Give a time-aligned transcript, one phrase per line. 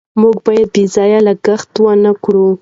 [0.21, 2.47] موږ باید بې ځایه لګښت ونکړو.